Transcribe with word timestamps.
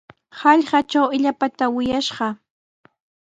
Hallqatraw 0.39 1.07
illapata 1.17 1.65
wiyash 1.75 2.11
kaa. 2.17 2.33